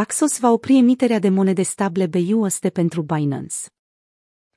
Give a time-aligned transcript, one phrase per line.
[0.00, 3.56] Paxos va opri emiterea de monede stable BUSD pentru Binance.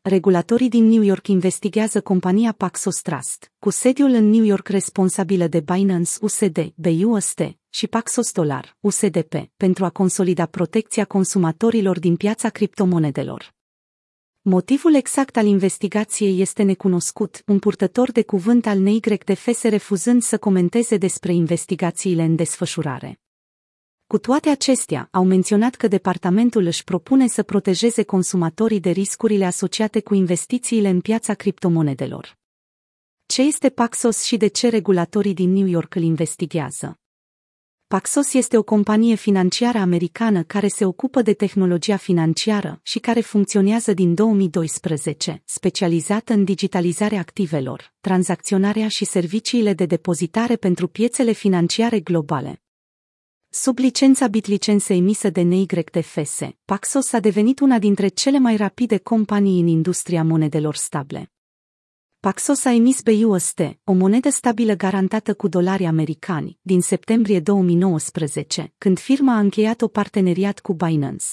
[0.02, 5.60] Regulatorii din New York investigează compania Paxos Trust, cu sediul în New York responsabilă de
[5.60, 13.54] Binance USD, BUSD și Paxos Dollar, USDP, pentru a consolida protecția consumatorilor din piața criptomonedelor.
[14.42, 20.98] Motivul exact al investigației este necunoscut, un purtător de cuvânt al NYDFS refuzând să comenteze
[20.98, 23.20] despre investigațiile în desfășurare.
[24.08, 30.00] Cu toate acestea, au menționat că departamentul își propune să protejeze consumatorii de riscurile asociate
[30.00, 32.38] cu investițiile în piața criptomonedelor.
[33.26, 37.00] Ce este Paxos și de ce regulatorii din New York îl investigează?
[37.88, 43.94] Paxos este o companie financiară americană care se ocupă de tehnologia financiară și care funcționează
[43.94, 52.62] din 2012, specializată în digitalizarea activelor, tranzacționarea și serviciile de depozitare pentru piețele financiare globale.
[53.50, 59.62] Sub licența BitLicense emisă de NYTFS, Paxos a devenit una dintre cele mai rapide companii
[59.62, 61.32] în industria monedelor stable.
[62.20, 69.00] Paxos a emis BUSD, o monedă stabilă garantată cu dolari americani, din septembrie 2019, când
[69.00, 71.26] firma a încheiat o parteneriat cu Binance.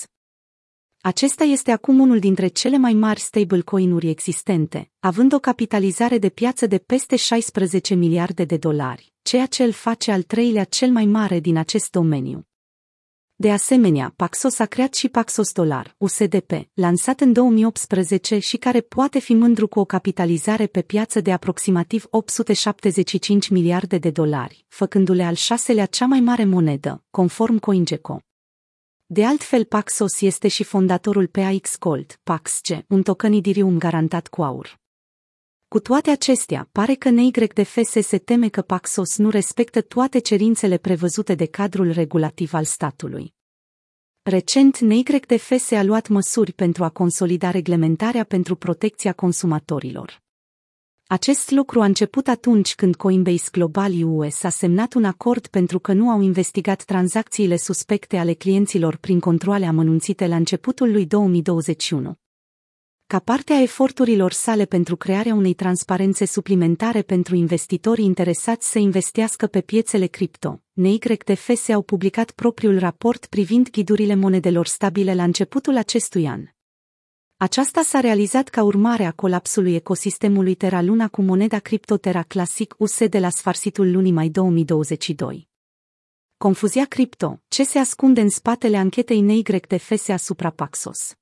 [1.07, 6.67] Acesta este acum unul dintre cele mai mari stablecoin-uri existente, având o capitalizare de piață
[6.67, 11.41] de peste 16 miliarde de dolari, ceea ce îl face al treilea cel mai mare
[11.41, 12.47] din acest domeniu.
[13.35, 19.19] De asemenea, Paxos a creat și Paxos Dollar, USDP, lansat în 2018 și care poate
[19.19, 25.35] fi mândru cu o capitalizare pe piață de aproximativ 875 miliarde de dolari, făcându-le al
[25.35, 28.24] șaselea cea mai mare monedă, conform CoinGecko.
[29.15, 34.81] De altfel, Paxos este și fondatorul PAX Gold, PAXG, un token Idirium garantat cu aur.
[35.69, 41.35] Cu toate acestea, pare că NYDFS se teme că Paxos nu respectă toate cerințele prevăzute
[41.35, 43.35] de cadrul regulativ al statului.
[44.23, 50.24] Recent, NYDFS a luat măsuri pentru a consolida reglementarea pentru protecția consumatorilor.
[51.07, 55.93] Acest lucru a început atunci când Coinbase Global US a semnat un acord pentru că
[55.93, 62.15] nu au investigat tranzacțiile suspecte ale clienților prin controle amănunțite la începutul lui 2021.
[63.07, 69.47] Ca parte a eforturilor sale pentru crearea unei transparențe suplimentare pentru investitorii interesați să investească
[69.47, 76.27] pe piețele cripto, NYDFS au publicat propriul raport privind ghidurile monedelor stabile la începutul acestui
[76.27, 76.54] an.
[77.37, 83.07] Aceasta s-a realizat ca urmare a colapsului ecosistemului Terra Luna cu moneda CryptoTerra Classic US
[83.07, 85.49] de la sfârșitul lunii mai 2022.
[86.37, 91.15] Confuzia cripto, ce se ascunde în spatele anchetei NYDFS asupra Paxos.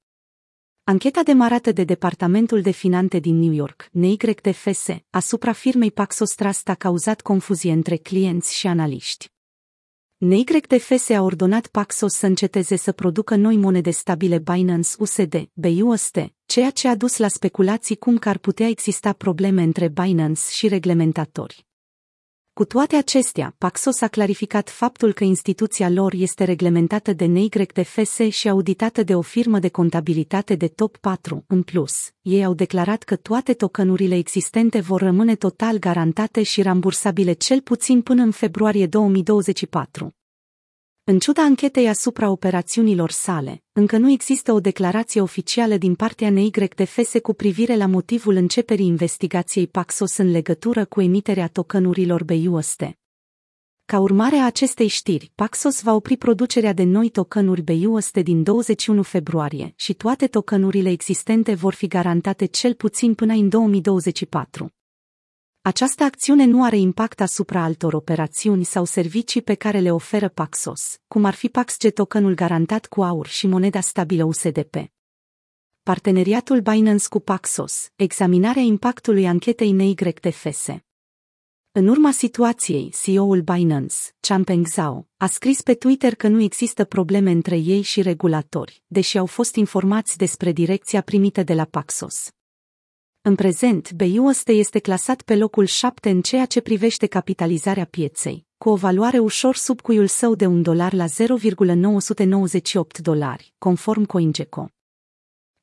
[0.84, 6.75] Ancheta demarată de Departamentul de Finanțe din New York, NYDFS, asupra firmei Paxos Trust a
[6.75, 9.31] cauzat confuzie între clienți și analiști.
[10.25, 16.71] NYDFS a ordonat Paxos să înceteze să producă noi monede stabile Binance USD, BUSD, ceea
[16.71, 21.66] ce a dus la speculații cum că ar putea exista probleme între Binance și reglementatori.
[22.62, 28.49] Cu toate acestea, Paxos a clarificat faptul că instituția lor este reglementată de NYDFS și
[28.49, 31.45] auditată de o firmă de contabilitate de top 4.
[31.47, 37.33] În plus, ei au declarat că toate tokenurile existente vor rămâne total garantate și rambursabile
[37.33, 40.15] cel puțin până în februarie 2024.
[41.05, 47.13] În ciuda anchetei asupra operațiunilor sale, încă nu există o declarație oficială din partea NYDFS
[47.23, 52.97] cu privire la motivul începerii investigației Paxos în legătură cu emiterea tokenurilor BUSD.
[53.85, 59.03] Ca urmare a acestei știri, Paxos va opri producerea de noi tokenuri BUSD din 21
[59.03, 64.73] februarie și toate tokenurile existente vor fi garantate cel puțin până în 2024.
[65.65, 70.99] Această acțiune nu are impact asupra altor operațiuni sau servicii pe care le oferă Paxos,
[71.09, 74.75] cum ar fi PaxG tokenul garantat cu aur și moneda stabilă USDP.
[75.83, 80.67] Parteneriatul Binance cu Paxos, examinarea impactului anchetei NYDFS.
[81.72, 87.31] În urma situației, CEO-ul Binance, Changpeng Zhao, a scris pe Twitter că nu există probleme
[87.31, 92.33] între ei și regulatori, deși au fost informați despre direcția primită de la Paxos.
[93.24, 98.69] În prezent, BUSD este clasat pe locul 7 în ceea ce privește capitalizarea pieței, cu
[98.69, 104.69] o valoare ușor sub cuiul său de un dolar la 0,998 dolari, conform CoinGecko.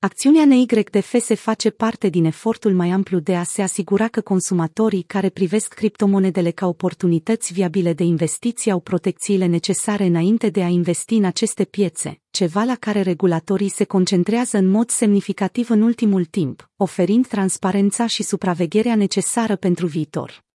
[0.02, 5.30] Acțiunea NYDFS face parte din efortul mai amplu de a se asigura că consumatorii care
[5.30, 11.24] privesc criptomonedele ca oportunități viabile de investiții au protecțiile necesare înainte de a investi în
[11.24, 17.28] aceste piețe, ceva la care regulatorii se concentrează în mod semnificativ în ultimul timp, oferind
[17.28, 20.48] transparența și supravegherea necesară pentru viitor.